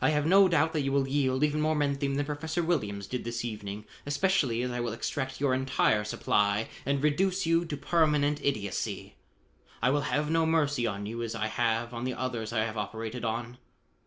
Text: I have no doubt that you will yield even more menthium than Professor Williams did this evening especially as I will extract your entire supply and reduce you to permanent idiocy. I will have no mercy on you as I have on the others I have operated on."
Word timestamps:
I 0.00 0.08
have 0.08 0.24
no 0.24 0.48
doubt 0.48 0.72
that 0.72 0.80
you 0.80 0.90
will 0.92 1.06
yield 1.06 1.44
even 1.44 1.60
more 1.60 1.76
menthium 1.76 2.16
than 2.16 2.24
Professor 2.24 2.62
Williams 2.62 3.06
did 3.06 3.24
this 3.24 3.44
evening 3.44 3.84
especially 4.06 4.62
as 4.62 4.70
I 4.70 4.80
will 4.80 4.94
extract 4.94 5.42
your 5.42 5.52
entire 5.52 6.04
supply 6.04 6.70
and 6.86 7.04
reduce 7.04 7.44
you 7.44 7.66
to 7.66 7.76
permanent 7.76 8.40
idiocy. 8.42 9.16
I 9.82 9.90
will 9.90 10.00
have 10.08 10.30
no 10.30 10.46
mercy 10.46 10.86
on 10.86 11.04
you 11.04 11.22
as 11.22 11.34
I 11.34 11.48
have 11.48 11.92
on 11.92 12.04
the 12.04 12.14
others 12.14 12.50
I 12.50 12.64
have 12.64 12.78
operated 12.78 13.26
on." 13.26 13.58